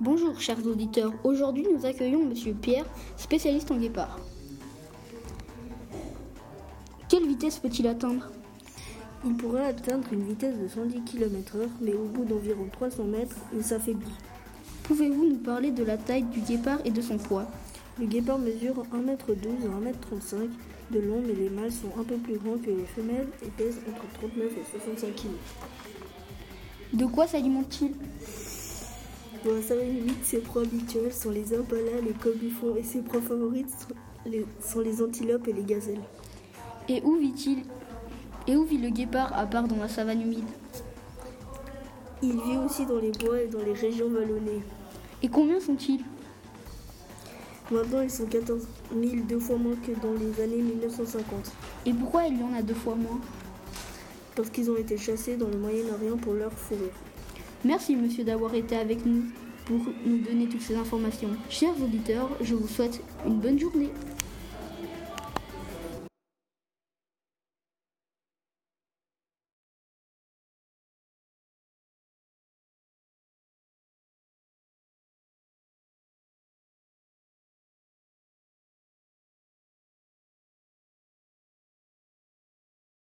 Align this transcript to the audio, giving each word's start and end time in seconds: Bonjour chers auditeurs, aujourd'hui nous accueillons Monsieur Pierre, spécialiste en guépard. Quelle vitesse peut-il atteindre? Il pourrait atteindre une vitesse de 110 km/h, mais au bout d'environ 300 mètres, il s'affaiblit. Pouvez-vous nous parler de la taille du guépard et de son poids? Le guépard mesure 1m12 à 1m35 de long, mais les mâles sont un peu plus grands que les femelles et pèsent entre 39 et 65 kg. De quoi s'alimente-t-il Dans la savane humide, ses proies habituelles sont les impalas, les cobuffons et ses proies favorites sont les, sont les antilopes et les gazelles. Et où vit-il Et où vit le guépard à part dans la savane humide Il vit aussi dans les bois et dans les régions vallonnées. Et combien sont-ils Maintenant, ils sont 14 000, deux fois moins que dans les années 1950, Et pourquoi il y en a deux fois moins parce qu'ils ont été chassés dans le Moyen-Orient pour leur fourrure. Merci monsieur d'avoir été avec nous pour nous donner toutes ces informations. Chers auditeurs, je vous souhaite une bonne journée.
Bonjour 0.00 0.40
chers 0.40 0.66
auditeurs, 0.66 1.12
aujourd'hui 1.24 1.66
nous 1.70 1.84
accueillons 1.84 2.24
Monsieur 2.24 2.54
Pierre, 2.54 2.86
spécialiste 3.18 3.70
en 3.70 3.76
guépard. 3.76 4.18
Quelle 7.08 7.26
vitesse 7.26 7.58
peut-il 7.58 7.86
atteindre? 7.86 8.30
Il 9.26 9.34
pourrait 9.34 9.66
atteindre 9.66 10.10
une 10.12 10.24
vitesse 10.24 10.58
de 10.58 10.68
110 10.68 11.02
km/h, 11.02 11.68
mais 11.82 11.92
au 11.92 12.04
bout 12.04 12.24
d'environ 12.24 12.66
300 12.72 13.04
mètres, 13.04 13.36
il 13.54 13.62
s'affaiblit. 13.62 14.14
Pouvez-vous 14.84 15.28
nous 15.28 15.38
parler 15.38 15.70
de 15.70 15.84
la 15.84 15.98
taille 15.98 16.22
du 16.22 16.40
guépard 16.40 16.78
et 16.86 16.90
de 16.90 17.02
son 17.02 17.18
poids? 17.18 17.44
Le 17.98 18.06
guépard 18.06 18.38
mesure 18.38 18.82
1m12 18.94 19.66
à 19.66 19.80
1m35 19.80 20.48
de 20.92 21.00
long, 21.00 21.22
mais 21.26 21.34
les 21.34 21.50
mâles 21.50 21.72
sont 21.72 21.90
un 22.00 22.04
peu 22.04 22.16
plus 22.16 22.38
grands 22.38 22.56
que 22.56 22.70
les 22.70 22.86
femelles 22.86 23.28
et 23.44 23.50
pèsent 23.50 23.80
entre 23.86 24.10
39 24.14 24.46
et 24.46 24.78
65 24.78 25.14
kg. 25.14 25.28
De 26.92 27.06
quoi 27.06 27.28
s'alimente-t-il 27.28 27.92
Dans 29.44 29.54
la 29.54 29.62
savane 29.62 29.96
humide, 29.96 30.24
ses 30.24 30.40
proies 30.40 30.62
habituelles 30.62 31.12
sont 31.12 31.30
les 31.30 31.54
impalas, 31.54 32.00
les 32.04 32.12
cobuffons 32.12 32.74
et 32.74 32.82
ses 32.82 33.00
proies 33.00 33.20
favorites 33.22 33.70
sont 33.70 33.94
les, 34.26 34.44
sont 34.60 34.80
les 34.80 35.00
antilopes 35.00 35.46
et 35.46 35.52
les 35.52 35.62
gazelles. 35.62 36.02
Et 36.88 37.00
où 37.04 37.16
vit-il 37.16 37.62
Et 38.48 38.56
où 38.56 38.64
vit 38.64 38.78
le 38.78 38.90
guépard 38.90 39.32
à 39.38 39.46
part 39.46 39.68
dans 39.68 39.76
la 39.76 39.88
savane 39.88 40.20
humide 40.20 40.48
Il 42.22 42.32
vit 42.32 42.56
aussi 42.64 42.84
dans 42.86 42.98
les 42.98 43.12
bois 43.12 43.40
et 43.40 43.46
dans 43.46 43.62
les 43.62 43.74
régions 43.74 44.10
vallonnées. 44.10 44.62
Et 45.22 45.28
combien 45.28 45.60
sont-ils 45.60 46.04
Maintenant, 47.70 48.00
ils 48.00 48.10
sont 48.10 48.26
14 48.26 48.66
000, 49.00 49.22
deux 49.28 49.38
fois 49.38 49.56
moins 49.56 49.76
que 49.76 49.92
dans 50.00 50.12
les 50.14 50.42
années 50.42 50.60
1950, 50.60 51.52
Et 51.86 51.92
pourquoi 51.92 52.26
il 52.26 52.40
y 52.40 52.42
en 52.42 52.52
a 52.52 52.62
deux 52.62 52.74
fois 52.74 52.96
moins 52.96 53.20
parce 54.34 54.50
qu'ils 54.50 54.70
ont 54.70 54.76
été 54.76 54.96
chassés 54.96 55.36
dans 55.36 55.48
le 55.48 55.58
Moyen-Orient 55.58 56.16
pour 56.16 56.34
leur 56.34 56.52
fourrure. 56.52 56.92
Merci 57.64 57.96
monsieur 57.96 58.24
d'avoir 58.24 58.54
été 58.54 58.76
avec 58.76 59.04
nous 59.04 59.24
pour 59.66 59.80
nous 60.04 60.18
donner 60.18 60.48
toutes 60.48 60.62
ces 60.62 60.74
informations. 60.74 61.28
Chers 61.48 61.80
auditeurs, 61.82 62.28
je 62.40 62.54
vous 62.54 62.68
souhaite 62.68 63.00
une 63.26 63.38
bonne 63.38 63.58
journée. 63.58 63.90